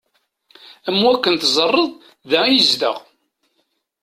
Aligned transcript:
Am 0.89 0.99
wakken 1.05 1.35
teẓẓareḍ 1.37 1.91
da 2.29 2.41
i 2.47 2.59
zedɣeɣ. 2.69 2.97